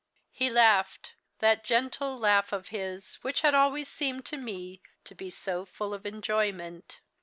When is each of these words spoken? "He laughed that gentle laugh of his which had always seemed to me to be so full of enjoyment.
"He 0.31 0.49
laughed 0.49 1.13
that 1.41 1.63
gentle 1.63 2.17
laugh 2.17 2.51
of 2.51 2.69
his 2.69 3.19
which 3.21 3.41
had 3.41 3.53
always 3.53 3.87
seemed 3.87 4.25
to 4.25 4.35
me 4.37 4.81
to 5.03 5.13
be 5.13 5.29
so 5.29 5.63
full 5.63 5.93
of 5.93 6.07
enjoyment. 6.07 7.01